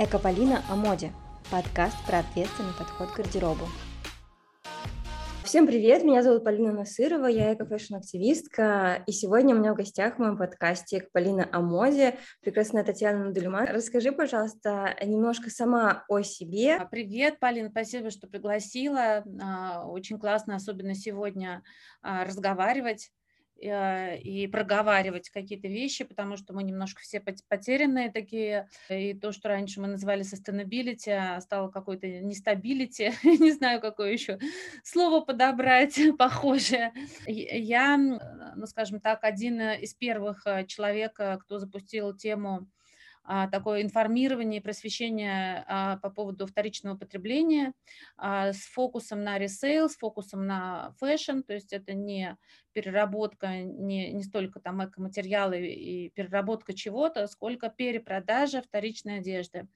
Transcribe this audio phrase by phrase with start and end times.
[0.00, 1.12] Экополина о моде.
[1.50, 3.66] Подкаст про ответственный подход к гардеробу.
[5.42, 10.18] Всем привет, меня зовут Полина Насырова, я эко-фэшн-активистка, и сегодня у меня в гостях в
[10.20, 13.66] моем подкасте Полина о моде, прекрасная Татьяна Надульман.
[13.66, 16.76] Расскажи, пожалуйста, немножко сама о себе.
[16.76, 19.24] А, привет, Полина, спасибо, что пригласила.
[19.42, 21.64] А, очень классно, особенно сегодня,
[22.02, 23.10] а, разговаривать
[23.60, 29.80] и проговаривать какие-то вещи, потому что мы немножко все потерянные такие, и то, что раньше
[29.80, 34.38] мы называли sustainability, а стало какой-то нестабилити, не знаю, какое еще
[34.84, 36.92] слово подобрать похожее.
[37.26, 42.68] Я, ну, скажем так, один из первых э, человек, кто запустил тему
[43.50, 47.74] такое информирование просвещение а, по поводу вторичного потребления
[48.16, 52.36] а, с фокусом на ресейл, с фокусом на fashion, то есть это не
[52.72, 59.68] переработка, не, не столько там экоматериалы и переработка чего-то, сколько перепродажа вторичной одежды.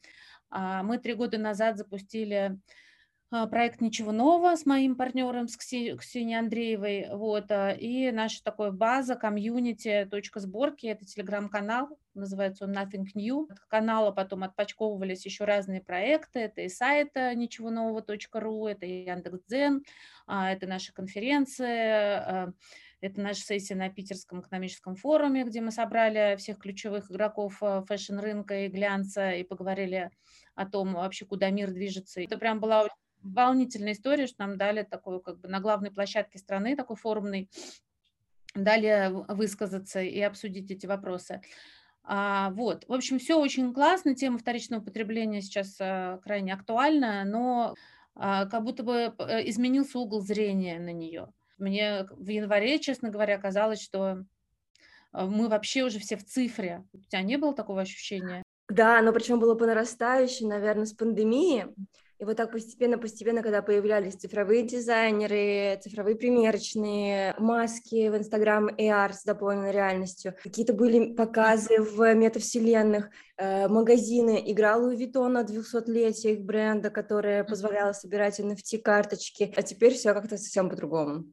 [0.50, 2.56] Мы три года назад запустили а,
[3.50, 7.06] проект «Ничего нового» с моим партнером, с Ксенией Андреевой.
[7.10, 13.46] Вот, а, и наша такая база, комьюнити, точка сборки, это телеграм-канал, называется он Nothing New.
[13.50, 19.82] От канала потом отпочковывались еще разные проекты, это и сайт ничего нового.ру, это и Яндекс.Дзен,
[20.26, 22.52] а, это наши конференции,
[23.00, 28.68] это наша сессия на Питерском экономическом форуме, где мы собрали всех ключевых игроков fashion-рынка и
[28.68, 30.10] глянца и поговорили
[30.54, 32.20] о том вообще, куда мир движется.
[32.20, 32.86] Это прям была
[33.22, 37.50] волнительная история, что нам дали такую, как бы на главной площадке страны, такой форумный,
[38.54, 41.40] дали высказаться и обсудить эти вопросы.
[42.04, 47.74] А, вот, в общем, все очень классно, тема вторичного потребления сейчас а, крайне актуальна, но
[48.14, 51.28] а, как будто бы э, изменился угол зрения на нее.
[51.58, 54.24] Мне в январе, честно говоря, казалось, что
[55.12, 56.84] а, мы вообще уже все в цифре.
[56.92, 58.42] У тебя не было такого ощущения?
[58.68, 61.66] Да, но причем было по нарастающей, наверное, с пандемией.
[62.22, 69.24] И вот так постепенно-постепенно, когда появлялись цифровые дизайнеры, цифровые примерочные, маски в Инстаграм AR с
[69.24, 76.44] дополненной реальностью, какие-то были показы в метавселенных, э, магазины, играл Луи Виттон на 200-летие их
[76.44, 81.24] бренда, которое позволяло собирать NFT-карточки, а теперь все как-то совсем по-другому.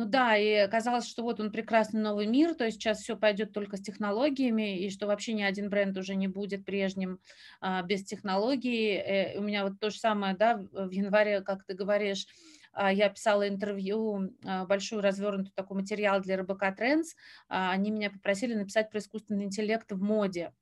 [0.00, 3.52] Ну да, и казалось, что вот он прекрасный новый мир, то есть сейчас все пойдет
[3.52, 7.20] только с технологиями, и что вообще ни один бренд уже не будет прежним
[7.60, 8.94] а, без технологий.
[8.94, 12.26] Э, у меня вот то же самое, да, в январе, как ты говоришь,
[12.72, 17.08] а, я писала интервью, а, большой развернутый такой материал для РБК Trends.
[17.50, 20.54] А, они меня попросили написать про искусственный интеллект в моде.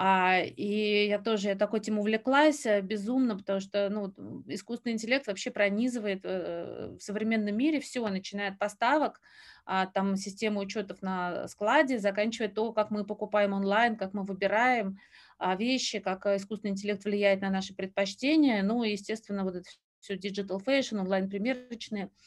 [0.00, 4.14] А, и я тоже я такой этим увлеклась э, безумно, потому что ну,
[4.46, 9.20] искусственный интеллект вообще пронизывает э, в современном мире все, начиная от поставок,
[9.66, 14.98] а, там системы учетов на складе, заканчивая то, как мы покупаем онлайн, как мы выбираем
[15.36, 19.68] а, вещи, как э, искусственный интеллект влияет на наши предпочтения, ну и, естественно, вот это
[19.98, 22.10] все digital fashion, онлайн-примерочные–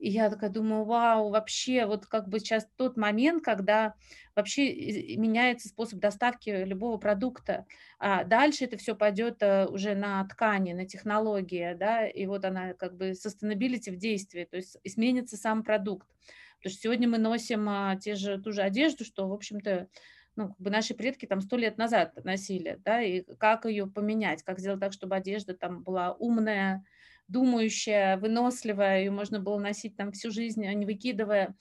[0.00, 3.94] и я такая думаю, вау, вообще, вот как бы сейчас тот момент, когда
[4.34, 7.66] вообще меняется способ доставки любого продукта.
[7.98, 12.72] А дальше это все пойдет э, уже на ткани, на технологии, да, и вот она
[12.72, 16.08] как бы sustainability в действии, то есть изменится сам продукт.
[16.56, 19.88] Потому что сегодня мы носим а, те же, ту же одежду, что, в общем-то,
[20.36, 24.42] ну, как бы наши предки там сто лет назад носили, да, и как ее поменять,
[24.42, 26.84] как сделать так, чтобы одежда там была умная,
[27.30, 31.54] думающая, выносливая, ее можно было носить там всю жизнь, а не выкидывая.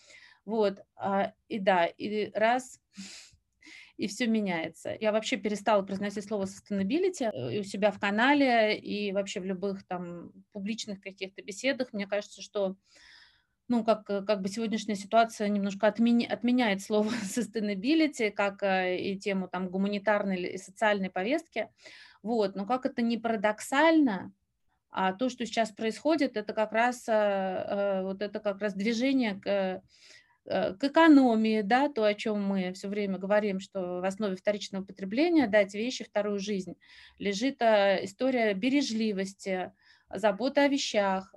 [0.45, 2.79] Вот, а, и да, и раз,
[3.97, 4.95] и все меняется.
[4.99, 9.45] Я вообще перестала произносить слово sustainability э, и у себя в канале, и вообще в
[9.45, 11.93] любых там публичных каких-то беседах.
[11.93, 12.75] Мне кажется, что
[13.67, 19.47] ну, как, как бы сегодняшняя ситуация немножко отмени, отменяет слово sustainability, как э, и тему
[19.47, 21.69] там гуманитарной и социальной повестки.
[22.23, 24.33] Вот, но как это не парадоксально,
[24.91, 29.35] а то, что сейчас происходит, это как раз, э, э, вот это как раз движение
[29.35, 29.81] к,
[30.45, 34.83] э, к экономии, да, то, о чем мы все время говорим, что в основе вторичного
[34.83, 36.75] потребления дать вещи вторую жизнь,
[37.19, 39.71] лежит история бережливости,
[40.11, 41.35] забота о вещах,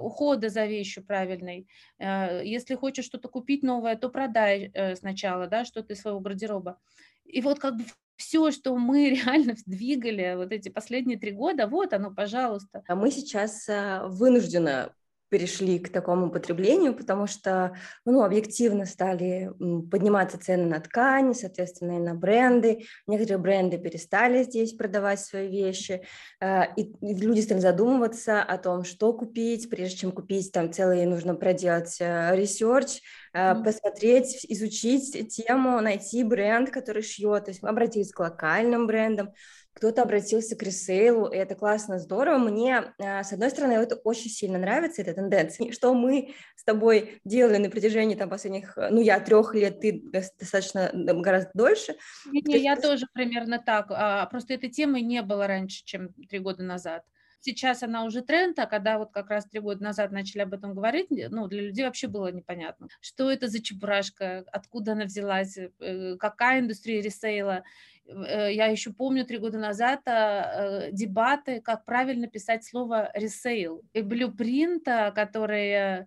[0.00, 1.68] ухода за вещью правильной.
[1.98, 6.78] Если хочешь что-то купить новое, то продай сначала, да, что-то из своего гардероба.
[7.24, 7.84] И вот как бы
[8.16, 12.82] все, что мы реально двигали вот эти последние три года, вот оно, пожалуйста.
[12.86, 14.90] А мы сейчас а, вынуждены
[15.28, 19.50] перешли к такому потреблению, потому что ну, объективно стали
[19.90, 22.84] подниматься цены на ткани, соответственно, и на бренды.
[23.06, 26.02] Некоторые бренды перестали здесь продавать свои вещи,
[26.40, 31.34] а, и, люди стали задумываться о том, что купить, прежде чем купить, там целый нужно
[31.34, 33.00] проделать research,
[33.34, 33.64] mm-hmm.
[33.64, 37.46] посмотреть, изучить тему, найти бренд, который шьет.
[37.46, 39.32] То есть обратились к локальным брендам,
[39.74, 42.38] кто-то обратился к ресейлу, и это классно, здорово.
[42.38, 45.72] Мне, с одной стороны, это очень сильно нравится, эта тенденция.
[45.72, 50.90] Что мы с тобой делали на протяжении там, последних, ну, я трех лет, ты достаточно
[50.92, 51.96] гораздо дольше.
[52.30, 53.86] Не, не, я тоже примерно так.
[53.90, 57.02] А, просто этой темы не было раньше, чем три года назад
[57.44, 60.74] сейчас она уже тренд, а когда вот как раз три года назад начали об этом
[60.74, 66.16] говорить, ну, для людей вообще было непонятно, что это за чебурашка, откуда она взялась, э,
[66.18, 67.62] какая индустрия ресейла.
[68.06, 73.82] Э, я еще помню три года назад э, дебаты, как правильно писать слово ресейл.
[73.92, 76.06] И Blueprint, который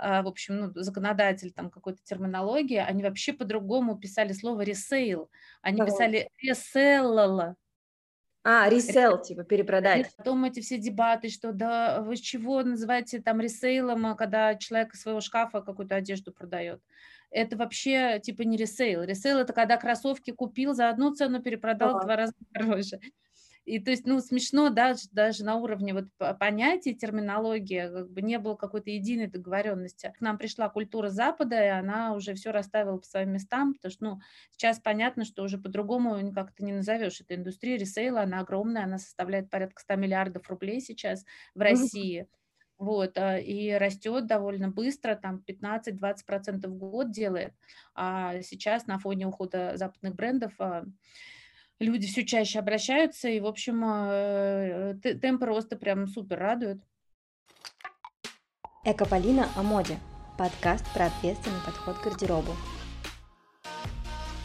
[0.00, 5.28] в общем, ну, законодатель там какой-то терминологии, они вообще по-другому писали слово ресейл.
[5.60, 7.56] Они писали реселла.
[8.44, 10.14] А, ресел, типа перепродать.
[10.16, 15.02] Потом эти все дебаты, что да, вы чего называете там ресейлом, а когда человек из
[15.02, 16.80] своего шкафа какую-то одежду продает.
[17.30, 19.02] Это вообще типа не ресейл.
[19.02, 21.98] Ресейл это когда кроссовки купил за одну цену, перепродал ага.
[21.98, 23.00] в два раза дороже.
[23.68, 26.06] И то есть, ну, смешно даже, даже на уровне вот
[26.40, 30.10] понятий, терминологии, как бы не было какой-то единой договоренности.
[30.16, 34.04] К нам пришла культура Запада, и она уже все расставила по своим местам, потому что,
[34.04, 34.20] ну,
[34.52, 37.20] сейчас понятно, что уже по-другому никак ты не назовешь.
[37.20, 42.26] Эта индустрия ресейла, она огромная, она составляет порядка 100 миллиардов рублей сейчас в России.
[42.78, 47.52] Вот, а, и растет довольно быстро, там 15-20% в год делает.
[47.94, 50.84] А сейчас на фоне ухода западных брендов а,
[51.80, 56.80] люди все чаще обращаются, и, в общем, э, темп роста прям супер радует.
[58.84, 59.98] Экополина о моде.
[60.38, 62.52] Подкаст про ответственный подход к гардеробу.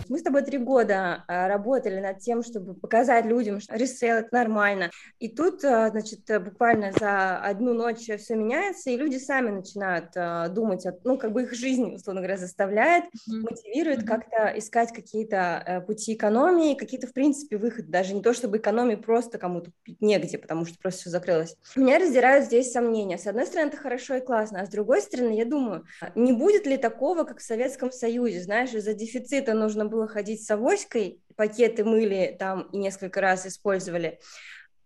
[0.09, 4.29] Мы с тобой три года а, работали над тем, чтобы показать людям, что ресейл– это
[4.31, 4.89] нормально.
[5.19, 10.49] И тут, а, значит, буквально за одну ночь все меняется, и люди сами начинают а,
[10.49, 13.41] думать, ну, как бы их жизнь, условно говоря, заставляет, mm-hmm.
[13.49, 14.07] мотивирует mm-hmm.
[14.07, 17.87] как-то искать какие-то пути экономии, какие-то, в принципе, выходы.
[17.89, 21.55] Даже не то, чтобы экономии просто кому-то купить негде, потому что просто все закрылось.
[21.75, 23.17] Меня раздирают здесь сомнения.
[23.17, 25.85] С одной стороны, это хорошо и классно, а с другой стороны, я думаю,
[26.15, 30.51] не будет ли такого, как в Советском Союзе, знаешь, из-за дефицита нужно было ходить с
[30.51, 34.19] авоськой, пакеты мыли там и несколько раз использовали,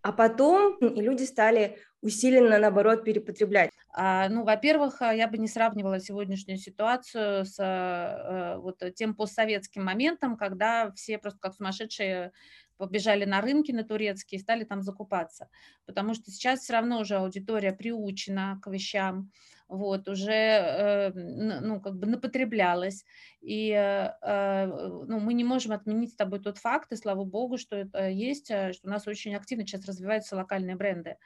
[0.02, 3.70] а потом и люди стали усиленно, наоборот, перепотреблять?
[3.92, 10.36] А, ну, во-первых, я бы не сравнивала сегодняшнюю ситуацию с а, вот тем постсоветским моментом,
[10.36, 12.32] когда все просто как сумасшедшие
[12.76, 15.48] побежали на рынки на турецкие и стали там закупаться.
[15.84, 19.32] Потому что сейчас все равно уже аудитория приучена к вещам,
[19.68, 23.04] вот, уже, э, ну, как бы напотреблялась.
[23.40, 27.58] И э, э, ну, мы не можем отменить с тобой тот факт, и слава богу,
[27.58, 31.16] что это есть, что у нас очень активно сейчас развиваются локальные бренды,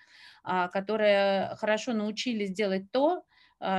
[0.43, 3.23] а, которые хорошо научились делать то,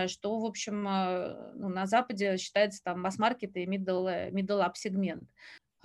[0.07, 5.29] что, в общем, ну, на Западе считается там масс-маркет и middle, middle up сегмент.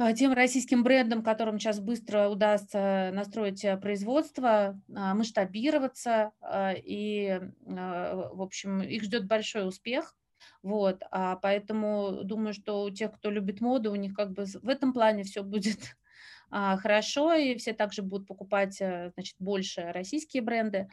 [0.01, 7.41] А, тем российским брендам, которым сейчас быстро удастся настроить э, производство, а, масштабироваться, а, и,
[7.67, 10.15] в общем, их ждет большой успех.
[10.63, 14.69] Вот, а поэтому думаю, что у тех, кто любит моду, у них как бы в
[14.69, 15.81] этом плане все будет
[16.51, 20.89] хорошо, и все также будут покупать, э, значит, больше российские бренды.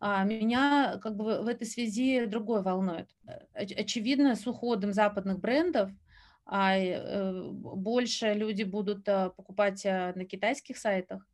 [0.00, 3.10] Меня как бы в этой связи другое волнует.
[3.26, 6.07] Э, очевидно, с уходом западных брендов– а э,
[6.50, 11.26] больше люди будут э, покупать э, на китайских сайтах.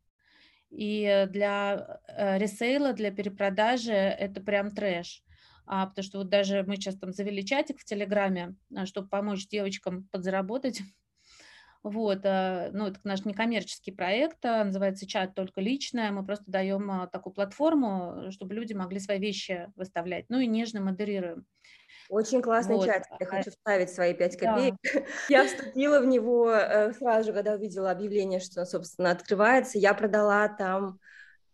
[0.69, 5.23] И для ресейла, для перепродажи это прям трэш.
[5.67, 10.07] А, потому что вот даже мы сейчас там завели чатик в Телеграме, чтобы помочь девочкам
[10.11, 10.81] подзаработать.
[11.87, 16.11] Вот, ну, это наш некоммерческий проект, называется чат «Только личное».
[16.11, 21.45] Мы просто даем такую платформу, чтобы люди могли свои вещи выставлять, ну и нежно модерируем.
[22.09, 22.85] Очень классный вот.
[22.85, 23.03] чат.
[23.19, 24.75] Я а хочу вставить свои пять копеек.
[24.83, 25.01] Да.
[25.29, 29.79] Я вступила в него э, сразу же, когда увидела объявление, что, собственно, открывается.
[29.79, 30.99] Я продала там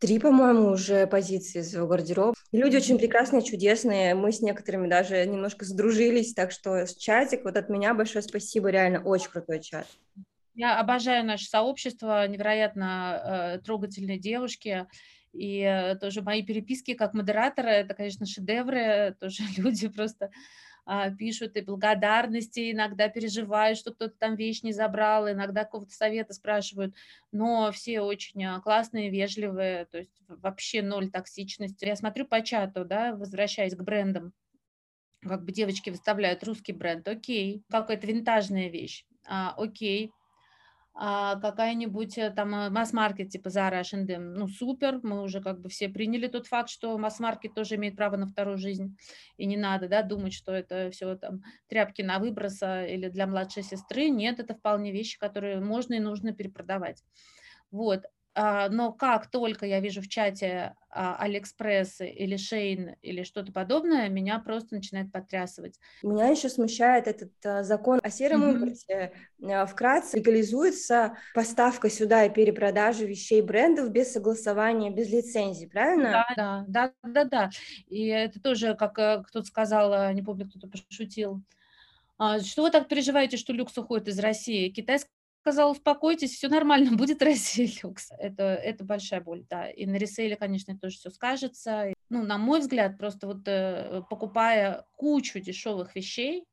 [0.01, 2.33] три, по-моему, уже позиции своего гардероба.
[2.51, 4.15] люди очень прекрасные, чудесные.
[4.15, 9.03] Мы с некоторыми даже немножко сдружились, так что чатик вот от меня большое спасибо, реально
[9.03, 9.87] очень крутой чат.
[10.55, 14.87] Я обожаю наше сообщество, невероятно э, трогательные девушки.
[15.33, 20.31] И э, тоже мои переписки как модератора, это, конечно, шедевры, тоже люди просто
[21.17, 26.95] пишут и благодарности, иногда переживают, что кто-то там вещь не забрал, иногда какого-то совета спрашивают,
[27.31, 31.85] но все очень а, классные, вежливые, то есть вообще ноль токсичности.
[31.85, 34.33] Я смотрю по чату, да, возвращаясь к брендам,
[35.21, 40.20] как бы девочки выставляют русский бренд, окей, какая-то винтажная вещь, а, окей, а
[40.93, 45.89] какая-нибудь э, там э, масс-маркет типа Zara, H&M, ну супер, мы уже как бы все
[45.89, 48.97] приняли тот факт, что масс-маркет тоже имеет право на вторую жизнь,
[49.37, 53.63] и не надо, да, думать, что это все там тряпки на выброса или для младшей
[53.63, 57.03] сестры, нет, это вполне вещи, которые можно и нужно перепродавать.
[57.71, 63.53] Вот, а, но как только я вижу в чате а, Алиэкспресс или Shein или что-то
[63.53, 65.79] подобное, меня просто начинает потрясывать.
[66.03, 68.53] Меня еще смущает этот а, закон о сером mm-hmm.
[68.53, 69.13] импорте.
[69.67, 76.25] Вкратце легализуется поставка сюда и перепродажа вещей брендов без согласования, без лицензии, правильно?
[76.35, 77.49] Да, да, да, да, да.
[77.87, 81.41] И это тоже, как э, кто-то сказал, не помню, кто-то пошутил,
[82.43, 84.69] что вы так переживаете, что люкс уходит из России?
[84.69, 85.09] Китайская
[85.41, 88.11] сказал, успокойтесь, все нормально, будет Россия люкс.
[88.17, 89.69] Это, это большая боль, да.
[89.69, 91.93] И на ресейле, конечно, тоже все скажется.
[92.09, 96.45] Ну, на мой взгляд, просто вот э, покупая кучу дешевых вещей,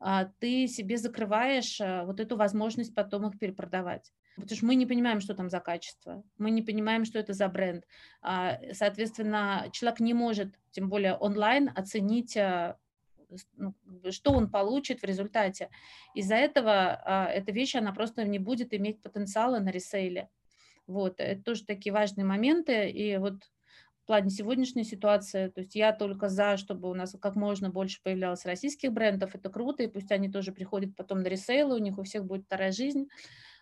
[0.00, 4.12] а, ты себе закрываешь а, вот эту возможность потом их перепродавать.
[4.36, 7.48] Потому что мы не понимаем, что там за качество, мы не понимаем, что это за
[7.48, 7.84] бренд.
[8.22, 12.36] А, соответственно, человек не может, тем более онлайн, оценить
[14.10, 15.70] что он получит в результате.
[16.14, 20.28] Из-за этого а, эта вещь, она просто не будет иметь потенциала на ресейле.
[20.86, 23.44] Вот, это тоже такие важные моменты, и вот
[24.02, 28.02] в плане сегодняшней ситуации, то есть я только за, чтобы у нас как можно больше
[28.02, 31.98] появлялось российских брендов, это круто, и пусть они тоже приходят потом на ресейлы, у них
[31.98, 33.08] у всех будет вторая жизнь,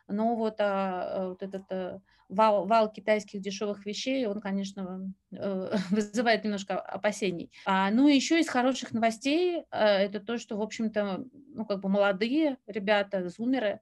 [0.09, 2.01] но вот, а, вот этот а,
[2.31, 7.51] вал, вал китайских дешевых вещей, он, конечно, э, вызывает немножко опасений.
[7.65, 11.81] А, ну и еще из хороших новостей, э, это то, что, в общем-то, ну как
[11.81, 13.81] бы молодые ребята, зумеры,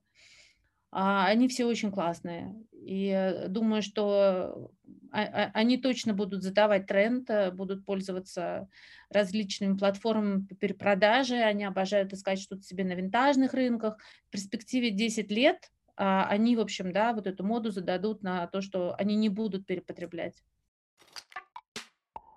[0.90, 2.55] а, они все очень классные.
[2.73, 4.71] И думаю, что
[5.11, 8.69] а, а, они точно будут задавать тренд, э, будут пользоваться
[9.11, 13.99] различными платформами по перепродаже, они обожают искать что-то себе на винтажных рынках.
[14.28, 18.95] В перспективе 10 лет они, в общем, да, вот эту моду зададут на то, что
[18.99, 20.43] они не будут перепотреблять.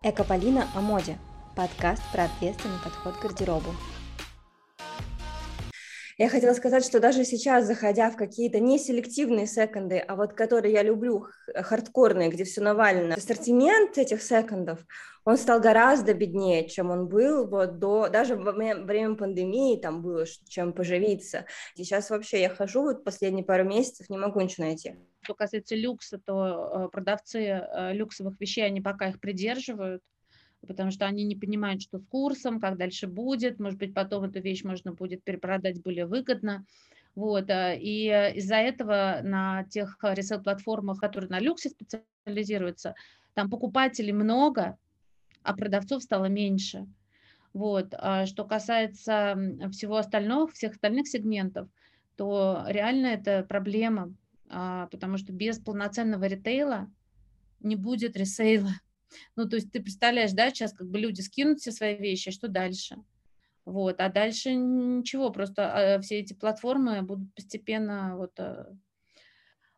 [0.03, 1.17] Экополина о моде.
[1.55, 3.69] Подкаст про ответственный подход к гардеробу.
[6.21, 10.71] Я хотела сказать, что даже сейчас, заходя в какие-то не селективные секонды, а вот которые
[10.71, 14.85] я люблю, хардкорные, где все навалено, ассортимент этих секондов,
[15.25, 20.27] он стал гораздо беднее, чем он был вот до, даже во время пандемии там было
[20.47, 21.47] чем поживиться.
[21.75, 24.97] Сейчас вообще я хожу вот последние пару месяцев, не могу ничего найти.
[25.21, 30.03] Что касается люкса, то э, продавцы э, люксовых вещей, они пока их придерживают,
[30.67, 34.41] потому что они не понимают, что с курсом, как дальше будет, может быть, потом эту
[34.41, 36.65] вещь можно будет перепродать более выгодно.
[37.15, 42.95] Вот, э, и из-за этого на тех ресейл-платформах, которые на люксе специализируются,
[43.33, 44.77] там покупателей много,
[45.43, 46.87] а продавцов стало меньше.
[47.53, 47.93] Вот.
[47.97, 49.35] А что касается
[49.71, 51.67] всего остального, всех остальных сегментов,
[52.15, 54.13] то реально это проблема,
[54.49, 56.89] а, потому что без полноценного ритейла
[57.59, 58.71] не будет ресейла.
[59.35, 62.31] Ну, то есть ты представляешь, да, сейчас как бы люди скинут все свои вещи, а
[62.31, 62.97] что дальше?
[63.65, 68.75] Вот, а дальше ничего, просто а, все эти платформы будут постепенно вот а,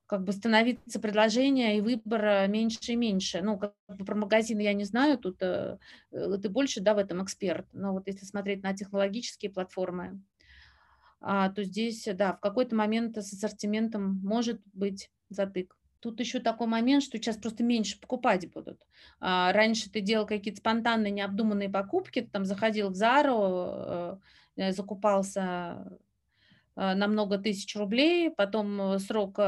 [0.06, 3.42] как бы становиться предложение и выбора меньше и меньше.
[3.42, 5.80] Ну, как бы про магазины я не знаю, тут э,
[6.12, 7.66] э, ты больше, да, в этом эксперт.
[7.74, 10.22] Но вот если смотреть на технологические платформы,
[11.20, 15.75] а, то здесь, да, в какой-то момент с ассортиментом может быть затык.
[16.04, 18.86] Тут еще такой момент, что сейчас просто меньше покупать будут.
[19.22, 24.20] А, раньше ты делал какие-то спонтанные, необдуманные покупки, ты там заходил в Зару,
[24.58, 25.98] э, закупался
[26.76, 29.40] э, на много тысяч рублей, потом э, срок,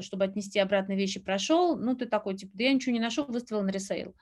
[0.00, 3.62] чтобы отнести обратно вещи, прошел, ну, ты такой, типа, да я ничего не нашел, выставил
[3.62, 4.14] на ресейл.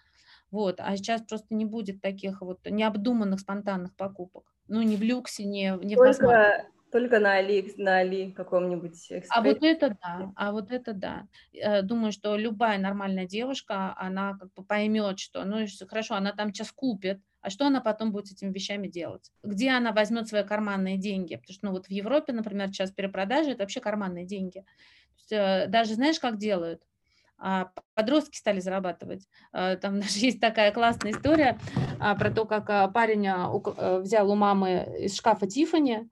[0.51, 4.53] Вот, а сейчас просто не будет таких вот необдуманных спонтанных покупок.
[4.67, 9.43] Ну, ни в люксе, ни, ни в Только только на Али, на Али каком-нибудь А
[9.43, 11.27] вот это да, а вот это да.
[11.53, 16.55] Э, думаю, что любая нормальная девушка, она как бы поймет, что, ну хорошо, она там
[16.55, 19.31] сейчас купит, а что она потом будет с этими вещами делать?
[19.43, 21.37] Где она возьмет свои карманные деньги?
[21.37, 24.65] Потому что, ну вот в Европе, например, сейчас перепродажи– это вообще карманные деньги.
[25.19, 26.83] Есть, э, даже знаешь, как делают?
[27.37, 29.29] А, подростки стали зарабатывать.
[29.53, 31.59] Э, там даже есть такая классная история
[32.01, 36.09] а, про то, как парень взял у мамы из шкафа Тифани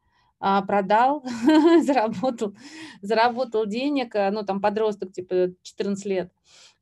[0.67, 1.25] продал,
[1.83, 2.55] заработал,
[3.01, 6.33] заработал денег, а, ну, там, подросток, типа, 14 лет.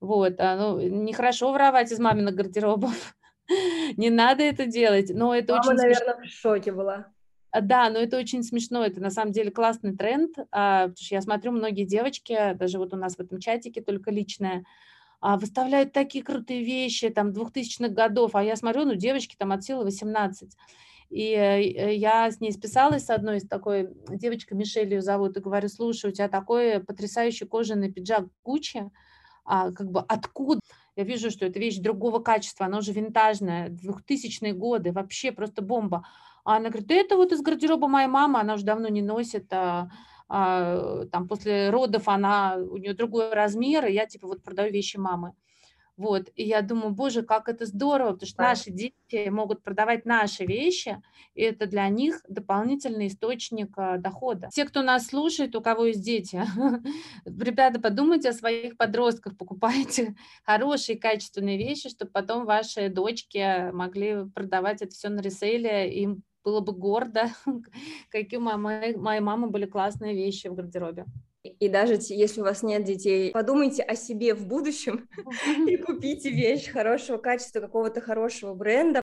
[0.01, 3.17] Вот, а, ну, нехорошо воровать из маминых гардеробов.
[3.97, 6.25] Не надо это делать, но это Мама, очень наверное, смешно.
[6.25, 7.07] в шоке была.
[7.53, 11.53] Да, но это очень смешно, это на самом деле классный тренд, потому что я смотрю,
[11.53, 14.65] многие девочки, даже вот у нас в этом чатике только личное,
[15.21, 19.85] выставляют такие крутые вещи, там, 2000-х годов, а я смотрю, ну, девочки там от силы
[19.85, 20.57] 18.
[21.13, 25.41] И э, я с ней списалась с одной из такой девочкой, Мишель ее зовут, и
[25.41, 28.91] говорю, слушай, у тебя такой потрясающий кожаный пиджак Гуччи,
[29.45, 30.63] а, как бы откуда?
[30.97, 36.07] Я вижу, что это вещь другого качества, она уже винтажная, 2000-е годы, вообще просто бомба.
[36.45, 39.91] А она говорит, это вот из гардероба моей мамы, она уже давно не носит, а,
[40.31, 44.97] а, там после родов она, у нее другой размер, и я типа вот продаю вещи
[44.97, 45.35] мамы.
[45.97, 48.49] Вот, и я думаю, боже, как это здорово, потому что да.
[48.49, 51.03] наши дети могут продавать наши вещи,
[51.35, 54.49] и это для них дополнительный источник а, дохода.
[54.53, 56.43] Те, кто нас слушает, у кого есть дети,
[57.27, 64.81] ребята, подумайте о своих подростках, покупайте хорошие, качественные вещи, чтобы потом ваши дочки могли продавать
[64.81, 67.31] это все на ресейле, им было бы гордо,
[68.11, 71.05] какие у моей мамы были классные вещи в гардеробе.
[71.45, 75.09] И даже если у вас нет детей, подумайте о себе в будущем
[75.67, 79.03] и купите вещь хорошего качества, какого-то хорошего бренда.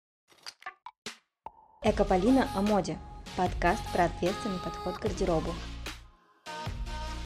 [1.83, 2.97] Экополина о моде.
[3.35, 5.51] Подкаст про ответственный подход к гардеробу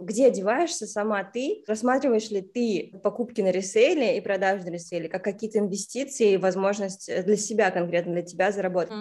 [0.03, 5.23] где одеваешься сама ты, рассматриваешь ли ты покупки на ресейле и продажи на ресейле как
[5.23, 8.93] какие-то инвестиции и возможность э, для себя конкретно, для тебя заработать?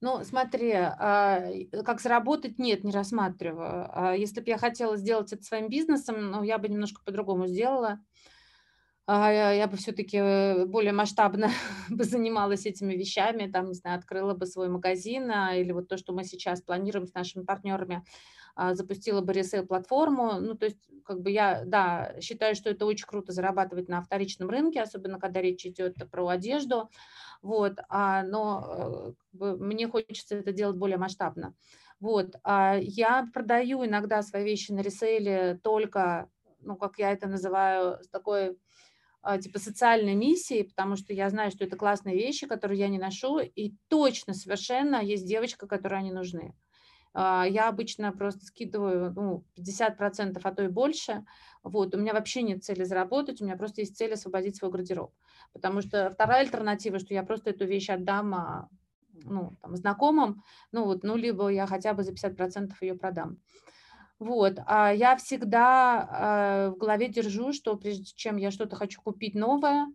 [0.00, 1.48] Ну, смотри, а,
[1.84, 3.88] как заработать, нет, не рассматриваю.
[3.92, 8.00] А если бы я хотела сделать это своим бизнесом, ну, я бы немножко по-другому сделала.
[9.06, 11.50] А, я, бы все-таки э, более масштабно
[11.90, 16.12] бы занималась этими вещами, там, не знаю, открыла бы свой магазин, или вот то, что
[16.12, 18.04] мы сейчас планируем с нашими партнерами,
[18.56, 20.40] запустила бы ресейл-платформу.
[20.40, 24.50] Ну, то есть, как бы я, да, считаю, что это очень круто зарабатывать на вторичном
[24.50, 26.90] рынке, особенно когда речь идет про одежду.
[27.42, 31.54] Вот, а, но э, как бы, мне хочется это делать более масштабно.
[31.98, 36.28] Вот, а я продаю иногда свои вещи на ресейле только,
[36.60, 38.58] ну, как я это называю, с такой
[39.22, 42.98] а, типа социальной миссией, потому что я знаю, что это классные вещи, которые я не
[42.98, 46.54] ношу, и точно совершенно есть девочка, которой они нужны.
[47.14, 51.24] А, я обычно просто скидываю ну, 50%, а то и больше.
[51.62, 51.94] Вот.
[51.94, 55.12] У меня вообще нет цели заработать, у меня просто есть цель освободить свой гардероб.
[55.52, 58.68] Потому что вторая альтернатива, что я просто эту вещь отдам а,
[59.24, 60.42] ну, там, знакомым,
[60.72, 63.38] ну, вот, ну, либо я хотя бы за 50% ее продам.
[64.18, 69.34] Вот, а я всегда э, в голове держу, что прежде чем я что-то хочу купить
[69.34, 69.88] новое,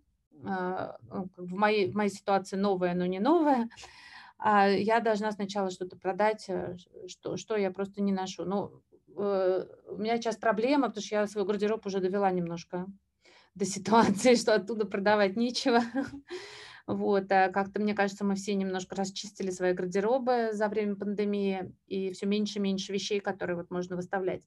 [0.43, 0.91] э,
[1.37, 3.69] в, моей, в моей ситуации новое, но не новое,
[4.37, 8.45] а я должна сначала что-то продать, э, что, что я просто не ношу.
[8.45, 8.83] Ну,
[9.17, 12.87] э, у меня сейчас проблема, потому что я свой гардероб уже довела немножко
[13.55, 15.81] до ситуации, что оттуда продавать нечего.
[16.87, 22.13] Вот, а как-то, мне кажется, мы все немножко расчистили свои гардеробы за время пандемии, и
[22.13, 24.41] все меньше и меньше вещей, которые вот можно выставлять.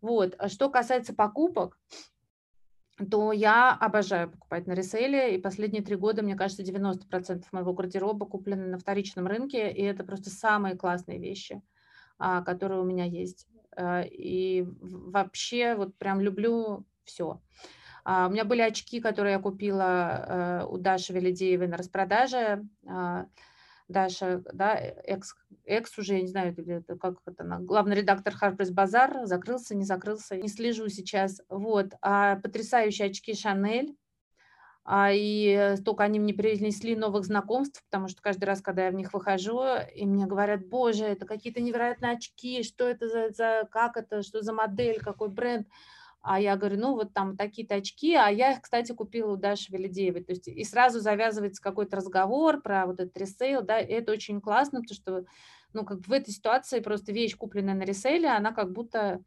[0.00, 1.80] Вот, а что касается покупок,
[3.10, 8.26] то я обожаю покупать на ресейле, и последние три года, мне кажется, 90% моего гардероба
[8.26, 11.62] куплены на вторичном рынке, и это просто самые классные вещи,
[12.18, 13.46] а, которые у меня есть.
[13.76, 17.40] А, и вообще вот прям люблю все.
[18.04, 22.64] А, у меня были очки, которые я купила у Даши Велидеевой на распродаже.
[23.88, 28.72] Даша, да, экс, экс уже, я не знаю, это, как это, она, главный редактор Harper's
[28.72, 33.96] Bazaar, закрылся, не закрылся, не слежу сейчас, вот, а потрясающие очки Шанель,
[34.84, 38.94] а, и столько они мне принесли новых знакомств, потому что каждый раз, когда я в
[38.94, 39.60] них выхожу,
[39.94, 44.42] и мне говорят, боже, это какие-то невероятные очки, что это за, за как это, что
[44.42, 45.68] за модель, какой бренд,
[46.22, 49.72] а я говорю, ну вот там такие-то очки, а я их, кстати, купила у Даши
[49.72, 50.22] Велидеевой.
[50.22, 54.40] То есть и сразу завязывается какой-то разговор про вот этот ресейл, да, и это очень
[54.40, 55.24] классно, потому что,
[55.72, 59.20] ну, как в этой ситуации просто вещь, купленная на ресейле, она как будто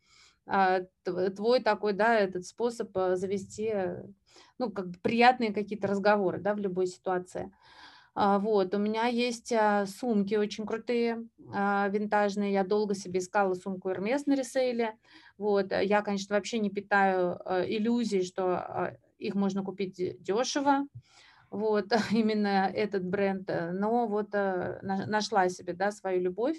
[0.48, 3.74] а, твой такой, да, этот способ а, завести,
[4.58, 7.52] ну, как бы приятные какие-то разговоры, да, в любой ситуации.
[8.14, 9.52] А, вот, у меня есть
[10.00, 12.54] сумки очень крутые, винтажные.
[12.54, 14.96] Я долго себе искала сумку Hermes на ресейле.
[15.38, 17.34] Вот, я, конечно, вообще не питаю
[17.68, 20.86] иллюзий, что их можно купить дешево.
[21.50, 23.50] Вот, именно этот бренд.
[23.74, 26.58] Но вот нашла себе, да, свою любовь.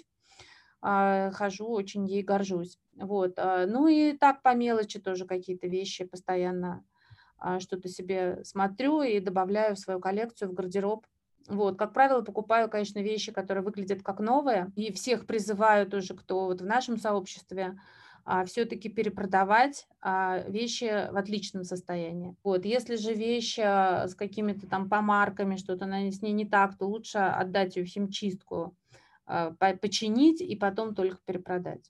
[0.81, 2.77] Хожу, очень ей горжусь.
[2.95, 6.83] Вот, ну и так по мелочи тоже какие-то вещи постоянно
[7.59, 11.05] что-то себе смотрю и добавляю в свою коллекцию, в гардероб.
[11.47, 16.45] Вот, как правило, покупаю, конечно, вещи, которые выглядят как новые, и всех призываю тоже, кто
[16.45, 17.79] вот в нашем сообществе, а,
[18.45, 22.35] все-таки перепродавать а, вещи в отличном состоянии.
[22.43, 26.77] Вот, если же вещь а, с какими-то там помарками, что-то на, с ней не так,
[26.77, 28.75] то лучше отдать ее в химчистку,
[29.25, 31.89] а, починить и потом только перепродать.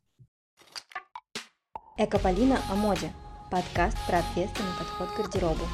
[1.97, 3.12] Экополина о моде.
[3.50, 5.65] Подкаст про ответственный подход к гардеробу.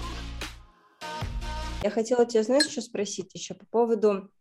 [1.82, 4.32] Я хотела тебя, знаешь, что спросить еще по поводу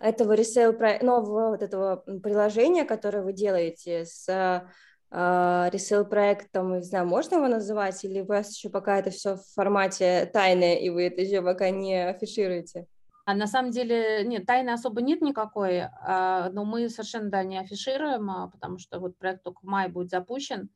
[0.00, 0.72] этого ресейл,
[1.02, 4.68] нового вот этого приложения, которое вы делаете с
[5.10, 9.44] ресейл проектом, не знаю, можно его называть, или у вас еще пока это все в
[9.54, 12.86] формате тайны, и вы это еще пока не афишируете?
[13.28, 17.58] А на самом деле, нет, тайны особо нет никакой, а, но мы совершенно, да, не
[17.58, 20.70] афишируем, а, потому что вот проект только в мае будет запущен.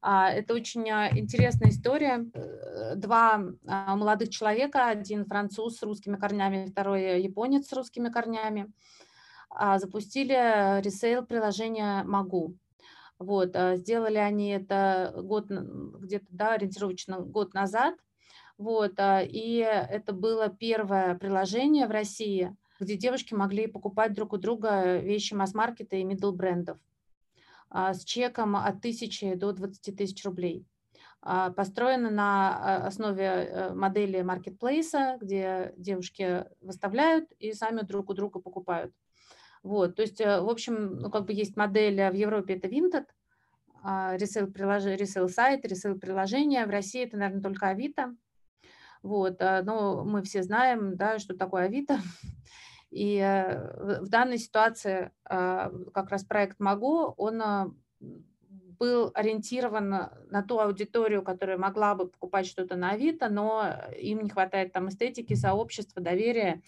[0.00, 2.24] А, это очень интересная история.
[2.32, 8.72] Э, два молодых человека, один француз с русскими корнями, второй японец с русскими корнями,
[9.76, 12.54] запустили ресейл приложения Могу.
[13.18, 17.94] Вот, сделали они это год, где-то, да, ориентировочно год назад–
[18.58, 24.36] вот, а, и это было первое приложение в России, где девушки могли покупать друг у
[24.36, 26.78] друга вещи масс-маркета и middle брендов
[27.70, 30.66] а, с чеком от тысячи до 20 тысяч рублей.
[31.22, 38.40] А, построено на основе э, модели маркетплейса, где девушки выставляют и сами друг у друга
[38.40, 38.92] покупают.
[39.62, 43.06] Вот, то есть, э, в общем, ну, как бы есть модель в Европе, это Vinted,
[43.84, 46.66] ресейл, ресейл сайт, ресейл приложение.
[46.66, 48.14] В России это, наверное, только Авито.
[49.02, 51.98] Вот, а, но мы все знаем, да, что такое Авито.
[52.90, 57.70] И э, в данной ситуации а, как раз проект «Могу», он а,
[58.78, 64.30] был ориентирован на ту аудиторию, которая могла бы покупать что-то на Авито, но им не
[64.30, 66.62] хватает там эстетики, сообщества, доверия,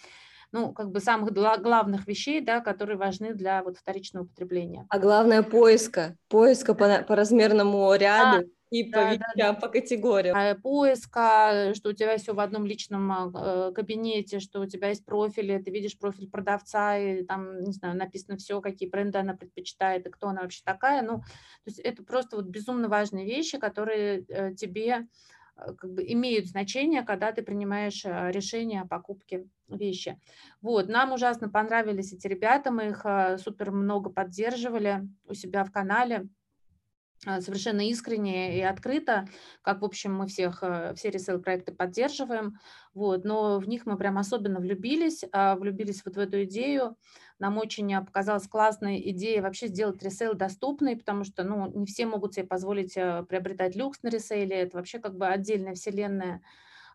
[0.53, 4.87] ну, как бы самых главных вещей, да, которые важны для вот вторичного потребления.
[4.89, 8.41] А главное поиска, поиска по, по размерному ряду.
[8.41, 10.37] А, и по да, вещам, да, по категориям.
[10.37, 14.89] А, поиска, что у тебя все в одном личном а, э, кабинете, что у тебя
[14.89, 19.35] есть профили, ты видишь профиль продавца, и там, не знаю, написано все, какие бренды она
[19.35, 21.03] предпочитает, и кто она вообще такая.
[21.03, 25.09] Ну, то есть это просто вот безумно важные вещи, которые э, тебе
[25.57, 30.21] как бы имеют значение, когда ты принимаешь решение о покупке вещи.
[30.61, 33.05] Вот, нам ужасно понравились эти ребята, мы их
[33.43, 36.29] супер много поддерживали у себя в канале.
[37.27, 39.27] А, совершенно искренне и открыто,
[39.61, 42.59] как, в общем, мы всех, э, все ресейл-проекты поддерживаем,
[42.95, 46.97] вот, но в них мы прям особенно влюбились, а, влюбились вот в эту идею,
[47.39, 52.07] нам очень а, показалась классная идея вообще сделать ресейл доступный, потому что, ну, не все
[52.07, 56.41] могут себе позволить э, приобретать люкс на ресейле, это вообще как бы отдельная вселенная,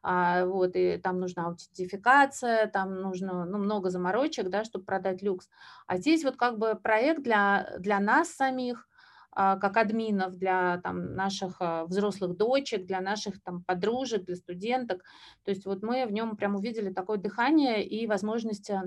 [0.03, 5.49] вот, и там нужна аутентификация, там нужно, ну, много заморочек, да, чтобы продать люкс,
[5.87, 8.94] а здесь вот как бы проект для, для нас самих, а,
[9.35, 15.03] как админов для там, наших а, взрослых дочек, для наших там, подружек, для студенток.
[15.43, 18.83] То есть вот мы в нем прям увидели такое дыхание и возможность а,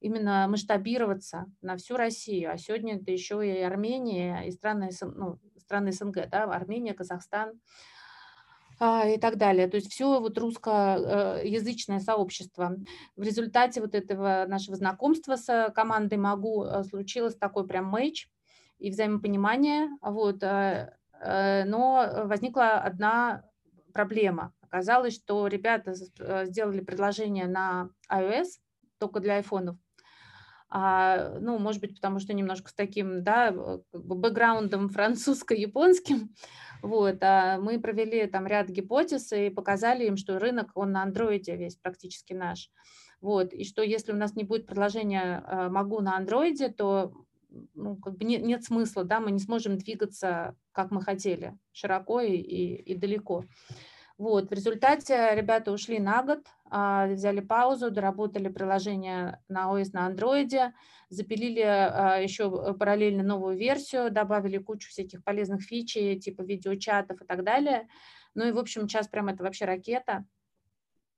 [0.00, 2.50] именно масштабироваться на всю Россию.
[2.50, 7.60] А сегодня это еще и Армения, и страны, ну, страны СНГ, да, Армения, Казахстан
[8.82, 9.68] и так далее.
[9.68, 12.76] То есть все вот русскоязычное сообщество.
[13.14, 18.30] В результате вот этого нашего знакомства с командой МАГУ случилось такой прям мэйч,
[18.80, 23.44] и взаимопонимание, вот, э, э, но возникла одна
[23.92, 24.52] проблема.
[24.62, 28.46] Оказалось, что ребята э, сделали предложение на iOS
[28.98, 29.76] только для айфонов.
[30.72, 33.48] А, ну, может быть, потому что немножко с таким, да,
[33.92, 36.34] как бы бэкграундом французско-японским.
[36.82, 41.54] Вот, а мы провели там ряд гипотез и показали им, что рынок, он на андроиде
[41.54, 42.70] весь практически наш.
[43.20, 47.12] Вот, и что если у нас не будет предложения «могу» на андроиде, то
[47.74, 52.20] ну, как бы нет, нет смысла, да, мы не сможем двигаться, как мы хотели, широко
[52.20, 53.44] и, и, и далеко.
[54.20, 60.04] Вот, в результате ребята ушли на год, а, взяли паузу, доработали приложение на ОС на
[60.04, 60.74] андроиде,
[61.08, 67.44] запилили а, еще параллельно новую версию, добавили кучу всяких полезных фичей, типа видеочатов и так
[67.44, 67.88] далее.
[68.34, 70.26] Ну и, в общем, сейчас прям это вообще ракета.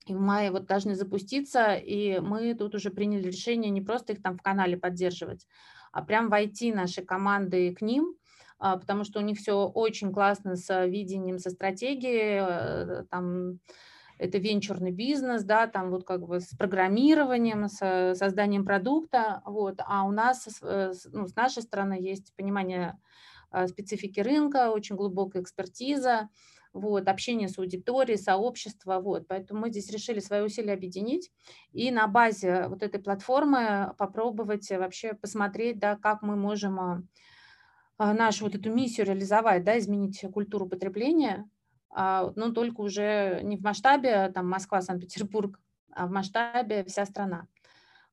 [0.06, 4.22] И в мае вот должны запуститься, и мы тут уже приняли решение не просто их
[4.22, 5.46] там в канале поддерживать,
[5.92, 8.16] а прям войти наши команды к ним,
[8.58, 13.58] а, потому что у них все очень классно с видением, со стратегией, э, там
[14.18, 20.04] это венчурный бизнес, да, там вот как бы с программированием, с созданием продукта, вот, а
[20.04, 22.98] у нас, э, ну, с нашей стороны есть понимание
[23.66, 26.30] специфики рынка, очень глубокая экспертиза,
[26.72, 31.30] вот, общение с аудиторией, сообщество, вот, поэтому мы здесь решили свои усилия объединить
[31.72, 37.02] и на базе вот этой платформы попробовать вообще посмотреть, да, как мы можем а,
[37.98, 41.48] а, нашу вот эту миссию реализовать, да, изменить культуру потребления,
[41.90, 45.60] а, но только уже не в масштабе там Москва, Санкт-Петербург,
[45.92, 47.46] а в масштабе вся страна.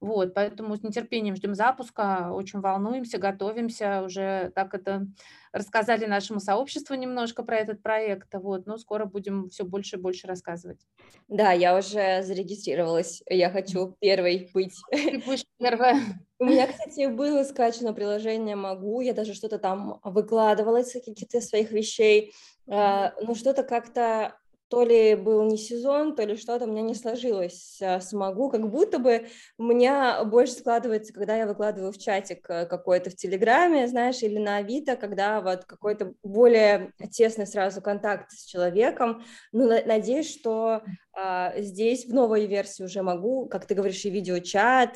[0.01, 5.07] Вот, поэтому с нетерпением ждем запуска, очень волнуемся, готовимся, уже так это
[5.51, 10.27] рассказали нашему сообществу немножко про этот проект, вот, но скоро будем все больше и больше
[10.27, 10.79] рассказывать.
[11.27, 14.75] Да, я уже зарегистрировалась, я хочу первой быть.
[14.89, 15.97] Ты будешь первая.
[16.39, 21.71] У меня, кстати, было скачано приложение «Могу», я даже что-то там выкладывала из каких-то своих
[21.71, 22.31] вещей,
[22.67, 24.38] а, но что-то как-то
[24.69, 28.69] то ли был не сезон, то ли что-то у меня не сложилось а, смогу, как
[28.69, 29.27] будто бы
[29.57, 34.37] у меня больше складывается, когда я выкладываю в чатик э, какой-то в Телеграме, знаешь, или
[34.37, 39.23] на Авито, когда вот какой-то более тесный сразу контакт с человеком.
[39.51, 44.91] Ну, надеюсь, что а, здесь в новой версии уже могу, как ты говоришь, и видеочат,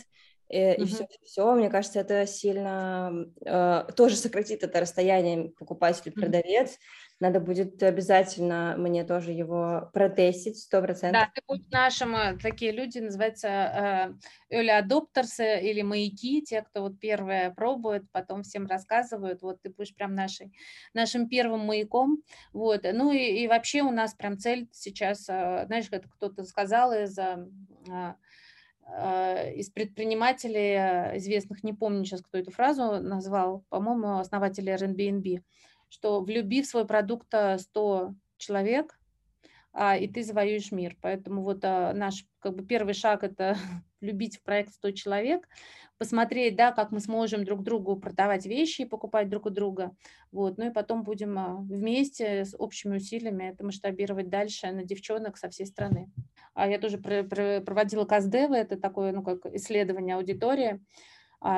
[0.53, 6.77] и, и все, все, мне кажется, это сильно э, тоже сократит это расстояние покупатель-продавец.
[7.23, 11.21] Надо будет обязательно мне тоже его протестить, сто процентов.
[11.21, 14.17] Да, ты будешь нашим, э, такие люди называются
[14.49, 19.61] э, early adopters э, или маяки, те, кто вот первые пробует, потом всем рассказывают, вот
[19.61, 20.51] ты будешь прям нашей,
[20.93, 22.17] нашим первым маяком,
[22.51, 22.81] вот.
[22.91, 27.17] Ну и, и вообще у нас прям цель сейчас, знаешь, как кто-то сказал из
[28.85, 35.41] Э, из предпринимателей известных, не помню сейчас, кто эту фразу назвал, по-моему, основатель Airbnb,
[35.93, 38.99] что влюби в свой продукт 100 человек,
[39.71, 40.97] а, и ты завоюешь мир.
[41.01, 43.55] Поэтому вот а, наш как бы первый шаг– это
[44.01, 45.47] любить в проект 100 человек,
[45.99, 49.95] посмотреть, да, как мы сможем друг другу продавать вещи и покупать друг у друга.
[50.31, 50.57] Вот.
[50.57, 55.47] Ну и потом будем а, вместе с общими усилиями это масштабировать дальше на девчонок со
[55.49, 56.11] всей страны.
[56.55, 60.81] А я тоже проводила КАЗДЕВы, это такое, ну, как исследование аудитории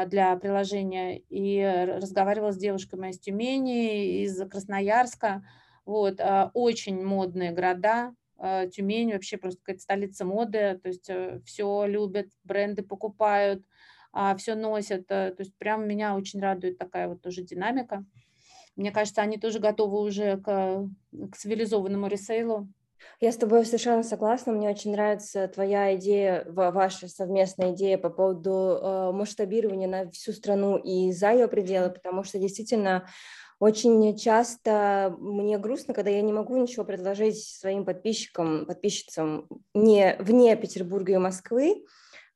[0.07, 5.45] для приложения, и разговаривала с девушками из Тюмени, из Красноярска,
[5.85, 8.15] вот, а, очень модные города,
[8.71, 13.63] Тюмень вообще просто какая-то столица моды, то есть э, все любят, бренды покупают,
[14.37, 18.05] все носят, э, то есть прям меня очень радует такая вот тоже динамика.
[18.75, 20.89] Мне кажется, они тоже готовы уже к,
[21.31, 22.67] к цивилизованному ресейлу,
[23.19, 24.51] я с тобой совершенно согласна.
[24.53, 30.77] Мне очень нравится твоя идея, ваша совместная идея по поводу э, масштабирования на всю страну
[30.77, 33.07] и за ее пределы, потому что действительно
[33.59, 40.55] очень часто мне грустно, когда я не могу ничего предложить своим подписчикам, подписчицам не вне
[40.57, 41.85] Петербурга и Москвы,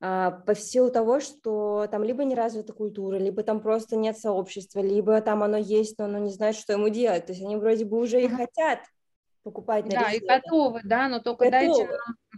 [0.02, 4.80] а, по силу того, что там либо не развита культура, либо там просто нет сообщества,
[4.80, 7.26] либо там оно есть, но оно не знает, что ему делать.
[7.26, 8.80] То есть они вроде бы уже и хотят
[9.44, 11.88] покупать на Да, и готовы, да, но только готовы.
[11.88, 11.98] дайте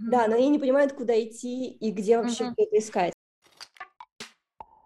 [0.09, 2.53] Да, но они не понимают, куда идти и где вообще угу.
[2.57, 3.13] это искать.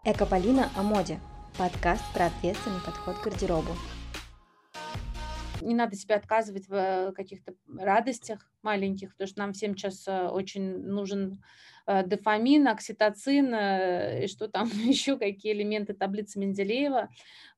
[0.04, 1.20] Экополина о моде.
[1.58, 3.72] Подкаст про ответственный подход к гардеробу.
[5.62, 10.28] Не надо себя отказывать в э, каких-то радостях маленьких, потому что нам всем сейчас э,
[10.28, 11.42] очень нужен
[11.88, 17.10] дофамин, окситоцин и что там еще, какие элементы таблицы Менделеева.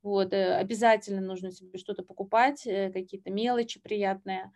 [0.03, 4.51] Вот, обязательно нужно себе что-то покупать, какие-то мелочи приятные,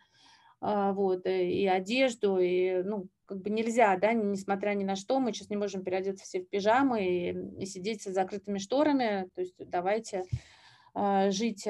[0.60, 5.32] а, вот, и одежду, и, ну, как бы нельзя, да, несмотря ни на что, мы
[5.32, 9.54] сейчас не можем переодеться все в пижамы и, и сидеть с закрытыми шторами, то есть
[9.58, 10.24] давайте
[10.94, 11.66] э, жить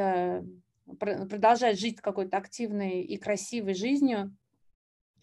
[0.98, 4.36] продолжать жить какой-то активной и красивой жизнью.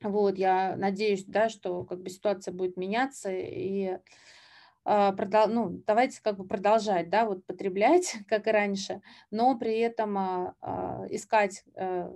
[0.02, 3.98] Вот, я надеюсь, да, что как бы ситуация будет меняться и
[4.86, 9.78] а, продол, ну, давайте как бы продолжать, да, вот потреблять, как и раньше, но при
[9.80, 12.14] этом а, а, искать а,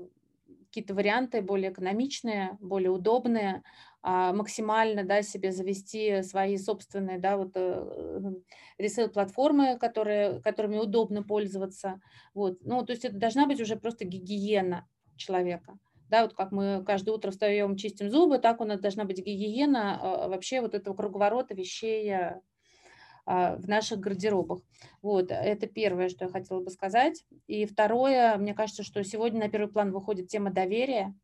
[0.65, 3.63] какие-то варианты более экономичные, более удобные,
[4.01, 8.33] а, максимально да, себе завести свои собственные да, вот, э,
[8.79, 12.01] ресейл-платформы, которые, которыми удобно пользоваться.
[12.33, 12.57] Вот.
[12.61, 15.77] Ну, то есть это должна быть уже просто гигиена человека.
[16.13, 19.99] Да, вот как мы каждое утро встаем, чистим зубы, так у нас должна быть гигиена
[19.99, 24.59] а, вообще вот этого круговорота вещей а, в наших гардеробах.
[25.01, 27.25] Вот, это первое, что я хотела бы сказать.
[27.47, 31.15] И второе, мне кажется, что сегодня на первый план выходит тема доверия.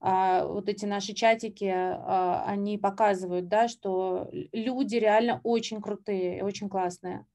[0.00, 6.68] А, вот эти наши чатики, а, они показывают, да, что люди реально очень крутые, очень
[6.68, 7.26] классные,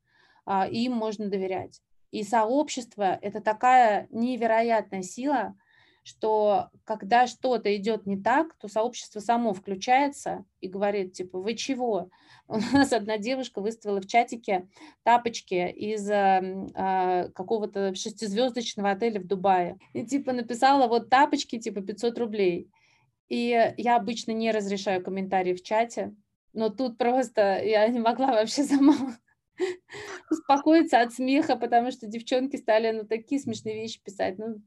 [0.46, 1.82] а, им можно доверять.
[2.12, 5.56] И сообщество– это такая невероятная сила,
[6.04, 12.10] что когда что-то идет не так, то сообщество само включается и говорит, типа, вы чего?
[12.48, 14.68] У нас одна девушка выставила в чатике
[15.04, 19.78] тапочки из э, какого-то шестизвездочного отеля в Дубае.
[19.94, 22.70] И типа написала, вот тапочки, типа 500 рублей.
[23.30, 26.14] И я обычно не разрешаю комментарии в чате,
[26.52, 28.96] но тут просто я не могла вообще сама
[30.30, 34.38] успокоиться от смеха, потому что девчонки стали ну такие смешные вещи писать.
[34.38, 34.62] Ну,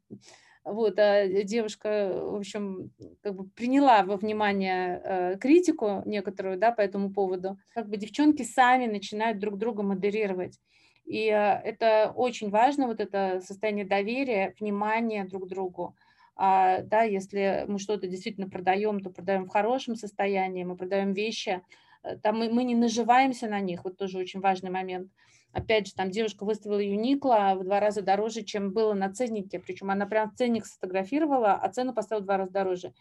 [0.67, 2.91] Вот, а девушка, в общем,
[3.23, 7.57] как бы приняла во внимание э, критику некоторую, да, по этому поводу.
[7.73, 10.59] Как бы девчонки сами начинают друг друга модерировать.
[11.05, 15.95] И э, это очень важно, вот это состояние доверия, внимания друг другу.
[16.35, 21.63] А, да, если мы что-то действительно продаем, то продаем в хорошем состоянии, мы продаем вещи,
[22.03, 25.13] э, там мы, мы не наживаемся на них, вот тоже очень важный момент.
[25.57, 29.91] Опять же, там девушка выставила Юникла в два раза дороже, чем было на ценнике, причем
[29.91, 32.93] она прям ценник сфотографировала, а цену поставила в два раза дороже.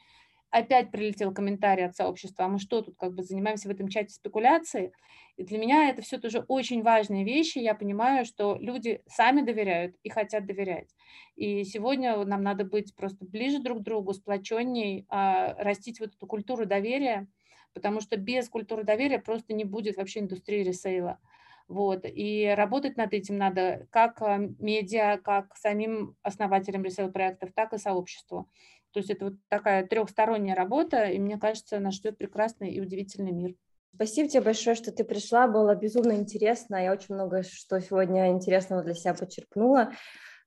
[0.51, 4.13] Опять прилетел комментарий от сообщества, а мы что тут как бы занимаемся в этом чате
[4.13, 4.93] спекуляцией?
[5.35, 7.57] И для меня это все тоже очень важные вещи.
[7.57, 10.95] Я понимаю, что люди сами доверяют и хотят доверять.
[11.35, 16.25] И сегодня нам надо быть просто ближе друг к другу, сплоченней, а, растить вот эту
[16.25, 17.27] культуру доверия,
[17.73, 21.19] потому что без культуры доверия просто не будет вообще индустрии ресейла.
[21.67, 22.01] Вот.
[22.03, 28.49] И работать над этим надо как а, медиа, как самим основателям ресейл-проектов, так и сообществу.
[28.91, 33.31] То есть это вот такая трехсторонняя работа, и мне кажется, нас ждет прекрасный и удивительный
[33.31, 33.55] мир.
[33.93, 36.83] Спасибо тебе большое, что ты пришла, было безумно интересно.
[36.83, 39.91] Я очень много что сегодня интересного для себя подчеркнула.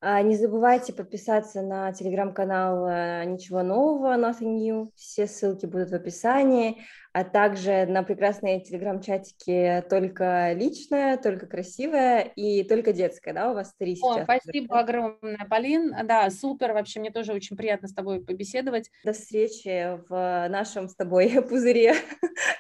[0.01, 4.93] А, не забывайте подписаться на телеграм-канал э, «Ничего нового», Nothing New.
[4.95, 6.83] Все ссылки будут в описании,
[7.19, 13.75] а также на прекрасные телеграм-чатики «Только личное», «Только красивое» и «Только детское», да, у вас
[13.77, 14.19] три сейчас?
[14.19, 15.93] О, спасибо огромное, Полин.
[16.05, 18.93] Да, супер, вообще мне тоже очень приятно с тобой побеседовать.
[19.03, 21.97] До встречи в нашем с тобой пузыре,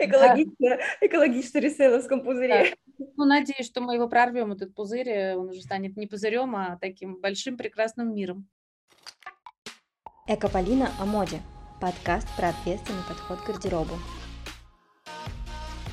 [0.01, 2.75] экологично, экологично ресейловском пузыре.
[3.16, 6.79] Ну, надеюсь, что мы его прорвем, этот пузырь, э, он уже станет не пузырем, а
[6.81, 8.49] таким большим прекрасным миром.
[10.27, 11.38] Экополина о моде.
[11.81, 13.94] Подкаст про ответственный подход к гардеробу.